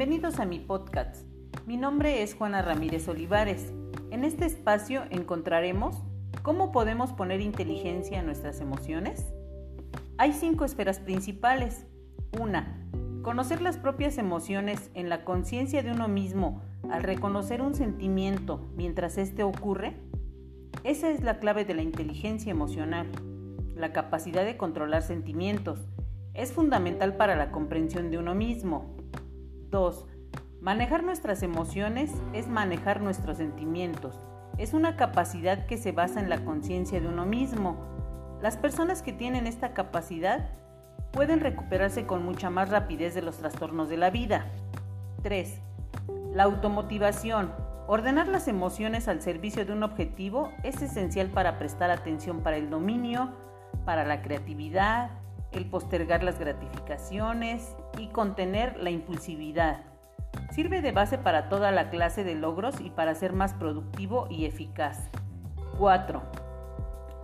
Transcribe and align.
Bienvenidos 0.00 0.40
a 0.40 0.46
mi 0.46 0.58
podcast. 0.58 1.26
Mi 1.66 1.76
nombre 1.76 2.22
es 2.22 2.34
Juana 2.34 2.62
Ramírez 2.62 3.06
Olivares. 3.06 3.70
En 4.10 4.24
este 4.24 4.46
espacio 4.46 5.02
encontraremos 5.10 5.94
cómo 6.40 6.72
podemos 6.72 7.12
poner 7.12 7.42
inteligencia 7.42 8.18
en 8.18 8.24
nuestras 8.24 8.62
emociones. 8.62 9.26
Hay 10.16 10.32
cinco 10.32 10.64
esferas 10.64 11.00
principales. 11.00 11.84
Una, 12.40 12.82
conocer 13.20 13.60
las 13.60 13.76
propias 13.76 14.16
emociones 14.16 14.90
en 14.94 15.10
la 15.10 15.22
conciencia 15.22 15.82
de 15.82 15.92
uno 15.92 16.08
mismo 16.08 16.62
al 16.90 17.02
reconocer 17.02 17.60
un 17.60 17.74
sentimiento 17.74 18.70
mientras 18.78 19.18
éste 19.18 19.42
ocurre. 19.42 19.98
Esa 20.82 21.10
es 21.10 21.22
la 21.22 21.40
clave 21.40 21.66
de 21.66 21.74
la 21.74 21.82
inteligencia 21.82 22.50
emocional, 22.50 23.06
la 23.76 23.92
capacidad 23.92 24.46
de 24.46 24.56
controlar 24.56 25.02
sentimientos. 25.02 25.78
Es 26.32 26.54
fundamental 26.54 27.18
para 27.18 27.36
la 27.36 27.50
comprensión 27.50 28.10
de 28.10 28.16
uno 28.16 28.34
mismo, 28.34 28.96
2. 29.70 30.06
Manejar 30.60 31.04
nuestras 31.04 31.42
emociones 31.42 32.10
es 32.32 32.48
manejar 32.48 33.00
nuestros 33.00 33.38
sentimientos. 33.38 34.26
Es 34.58 34.74
una 34.74 34.96
capacidad 34.96 35.66
que 35.66 35.78
se 35.78 35.92
basa 35.92 36.20
en 36.20 36.28
la 36.28 36.44
conciencia 36.44 37.00
de 37.00 37.08
uno 37.08 37.24
mismo. 37.24 37.76
Las 38.42 38.56
personas 38.56 39.02
que 39.02 39.12
tienen 39.12 39.46
esta 39.46 39.72
capacidad 39.72 40.50
pueden 41.12 41.40
recuperarse 41.40 42.06
con 42.06 42.24
mucha 42.24 42.50
más 42.50 42.68
rapidez 42.68 43.14
de 43.14 43.22
los 43.22 43.38
trastornos 43.38 43.88
de 43.88 43.96
la 43.96 44.10
vida. 44.10 44.46
3. 45.22 45.60
La 46.34 46.44
automotivación. 46.44 47.52
Ordenar 47.86 48.28
las 48.28 48.48
emociones 48.48 49.08
al 49.08 49.20
servicio 49.20 49.64
de 49.64 49.72
un 49.72 49.82
objetivo 49.82 50.52
es 50.62 50.80
esencial 50.82 51.28
para 51.28 51.58
prestar 51.58 51.90
atención 51.90 52.40
para 52.40 52.56
el 52.56 52.70
dominio, 52.70 53.30
para 53.84 54.04
la 54.04 54.22
creatividad, 54.22 55.10
el 55.52 55.66
postergar 55.66 56.22
las 56.22 56.38
gratificaciones 56.38 57.74
y 57.98 58.08
contener 58.08 58.76
la 58.78 58.90
impulsividad. 58.90 59.82
Sirve 60.52 60.80
de 60.80 60.92
base 60.92 61.18
para 61.18 61.48
toda 61.48 61.70
la 61.72 61.90
clase 61.90 62.24
de 62.24 62.34
logros 62.34 62.80
y 62.80 62.90
para 62.90 63.14
ser 63.14 63.32
más 63.32 63.54
productivo 63.54 64.26
y 64.30 64.44
eficaz. 64.44 65.10
4. 65.78 66.22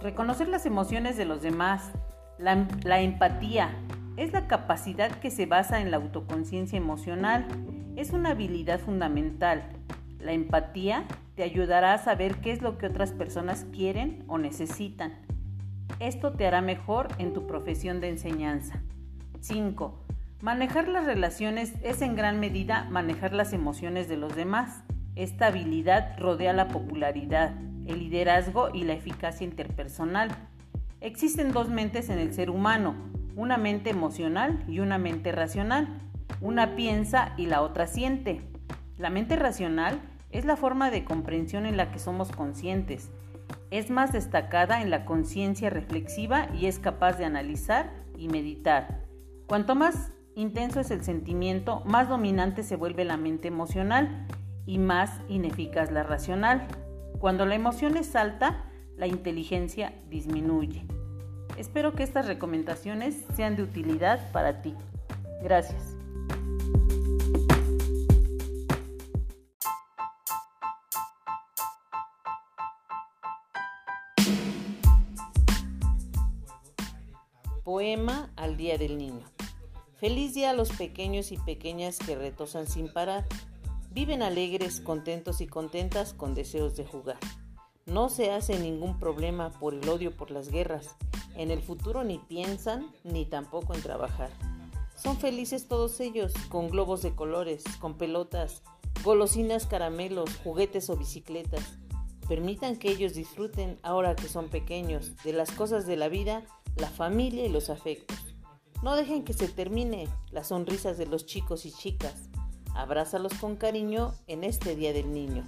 Reconocer 0.02 0.48
las 0.48 0.66
emociones 0.66 1.16
de 1.16 1.24
los 1.24 1.42
demás. 1.42 1.91
La, 2.38 2.66
la, 2.83 3.00
empatía 3.00 3.70
es 4.16 4.33
la 4.33 4.46
capacidad 4.46 5.11
que 5.11 5.30
se 5.30 5.46
basa 5.46 5.80
en 5.80 5.90
la 5.90 5.96
autoconciencia 5.98 6.77
emocional. 6.77 7.46
Es 7.96 8.11
una 8.11 8.30
habilidad 8.30 8.80
fundamental. 8.80 9.62
La 10.18 10.33
empatía 10.33 11.05
te 11.34 11.42
ayudará 11.42 11.94
a 11.94 11.98
saber 11.98 12.36
qué 12.36 12.52
es 12.52 12.61
lo 12.61 12.78
que 12.78 12.86
otras 12.86 13.12
personas 13.12 13.66
quieren 13.72 14.24
o 14.27 14.38
necesitan 14.38 15.25
esto 16.01 16.33
te 16.33 16.47
hará 16.47 16.61
mejor 16.61 17.09
en 17.19 17.33
tu 17.33 17.47
profesión 17.47 18.01
de 18.01 18.11
enseñanza. 18.11 18.83
5. 19.41 19.98
Manejar 20.42 20.89
las 20.89 21.06
relaciones 21.06 21.73
es 21.83 22.03
en 22.03 22.15
gran 22.15 22.41
medida 22.41 22.87
manejar 22.91 23.33
las 23.33 23.53
emociones 23.53 24.09
de 24.09 24.17
los 24.17 24.37
demás. 24.37 24.83
Esta 25.14 25.47
habilidad 25.47 26.19
rodea 26.19 26.53
la 26.53 26.69
popularidad, 26.69 27.55
el 27.87 28.01
liderazgo 28.01 28.69
y 28.75 28.84
la 28.84 28.92
eficacia 28.92 29.47
interpersonal. 29.47 30.31
Existen 31.01 31.53
dos 31.53 31.70
mentes 31.70 32.11
en 32.11 32.19
el 32.19 32.34
ser 32.34 32.51
humano, 32.51 32.95
una 33.34 33.57
mente 33.57 33.91
emocional 33.91 34.62
y 34.69 34.81
una 34.81 34.98
mente 34.98 35.33
racional. 35.33 35.89
Una 36.41 36.77
piensa 36.77 37.33
y 37.39 37.47
la 37.47 37.62
otra 37.62 37.87
siente. 37.87 38.42
La 38.98 39.09
mente 39.09 39.37
racional 39.37 39.98
es 40.31 40.45
la 40.45 40.57
forma 40.57 40.91
de 40.91 41.05
comprensión 41.05 41.64
en 41.64 41.79
la 41.79 41.91
que 41.91 41.98
somos 41.98 42.31
conscientes 42.31 43.11
es 43.70 43.91
más 43.91 44.12
destacada 44.12 44.83
en 44.83 44.91
la 44.91 45.05
conciencia 45.05 45.70
reflexiva 45.70 46.48
y 46.55 46.67
es 46.67 46.78
capaz 46.78 47.19
de 47.19 47.25
analizar 47.25 47.92
y 48.17 48.28
meditar. 48.28 49.05
Cuanto 49.47 49.75
más 49.75 50.12
intenso 50.34 50.81
es 50.81 50.91
el 50.91 51.03
sentimiento, 51.03 51.83
más 51.84 52.08
dominante 52.08 52.62
se 52.62 52.77
vuelve 52.77 53.05
la 53.05 53.17
mente 53.17 53.48
emocional 53.48 54.27
y 54.67 54.79
más 54.79 55.20
ineficaz 55.29 55.90
la 55.90 56.02
racional. 56.02 56.67
Cuando 57.18 57.46
la 57.46 57.55
emoción 57.55 57.96
es 57.96 58.14
alta, 58.17 58.64
la 58.96 59.07
inteligencia 59.07 59.92
disminuye. 60.08 60.85
Espero 61.57 61.95
que 61.95 62.02
estas 62.02 62.27
recomendaciones 62.27 63.24
sean 63.35 63.57
de 63.57 63.63
utilidad 63.63 64.30
para 64.33 64.61
ti. 64.61 64.74
Gracias. 65.42 65.95
Poema 77.66 78.30
al 78.36 78.56
Día 78.56 78.78
del 78.78 78.96
Niño. 78.96 79.24
Feliz 79.96 80.34
día 80.34 80.50
a 80.50 80.52
los 80.52 80.70
pequeños 80.70 81.32
y 81.32 81.36
pequeñas 81.36 81.98
que 81.98 82.14
retosan 82.14 82.68
sin 82.68 82.92
parar. 82.92 83.27
Viven 83.90 84.22
alegres, 84.22 84.80
contentos 84.80 85.40
y 85.40 85.48
contentas 85.48 86.14
con 86.14 86.32
deseos 86.32 86.77
de 86.77 86.86
jugar. 86.86 87.18
No 87.84 88.08
se 88.08 88.30
hace 88.30 88.60
ningún 88.60 89.00
problema 89.00 89.50
por 89.50 89.74
el 89.74 89.88
odio 89.88 90.16
por 90.16 90.30
las 90.30 90.48
guerras. 90.48 90.94
En 91.34 91.50
el 91.50 91.60
futuro 91.60 92.04
ni 92.04 92.18
piensan 92.18 92.86
ni 93.02 93.24
tampoco 93.24 93.74
en 93.74 93.83
trabajar. 93.83 94.30
Son 94.94 95.16
felices 95.16 95.66
todos 95.66 95.98
ellos, 95.98 96.34
con 96.48 96.70
globos 96.70 97.02
de 97.02 97.16
colores, 97.16 97.64
con 97.80 97.98
pelotas, 97.98 98.62
golosinas, 99.02 99.66
caramelos, 99.66 100.30
juguetes 100.44 100.88
o 100.88 100.96
bicicletas. 100.96 101.64
Permitan 102.29 102.77
que 102.77 102.91
ellos 102.91 103.14
disfruten, 103.14 103.79
ahora 103.83 104.17
que 104.17 104.29
son 104.29 104.48
pequeños, 104.48 105.17
de 105.23 105.33
las 105.33 105.51
cosas 105.53 105.87
de 105.87 105.97
la 105.97 106.09
vida 106.09 106.42
la 106.77 106.91
familia 106.91 107.45
y 107.45 107.48
los 107.48 107.70
afectos. 107.70 108.19
No 108.83 108.97
dejen 108.97 109.25
que 109.25 109.33
se 109.33 109.48
termine 109.48 110.09
las 110.31 110.48
sonrisas 110.48 110.98
de 110.98 111.07
los 111.07 111.27
chicos 111.27 111.64
y 111.64 111.73
chicas. 111.73 112.29
Abrázalos 112.75 113.35
con 113.35 113.57
cariño 113.57 114.14
en 114.27 114.45
este 114.45 114.77
Día 114.77 114.92
del 114.92 115.13
Niño. 115.13 115.45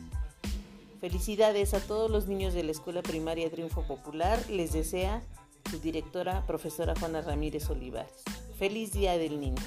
Felicidades 1.00 1.74
a 1.74 1.80
todos 1.80 2.10
los 2.10 2.26
niños 2.26 2.54
de 2.54 2.64
la 2.64 2.72
Escuela 2.72 3.02
Primaria 3.02 3.50
Triunfo 3.50 3.86
Popular. 3.86 4.42
Les 4.50 4.72
desea 4.72 5.22
su 5.70 5.78
directora, 5.78 6.46
profesora 6.46 6.94
Juana 6.98 7.20
Ramírez 7.20 7.68
Olivares. 7.68 8.24
Feliz 8.58 8.92
Día 8.92 9.18
del 9.18 9.38
Niño. 9.38 9.62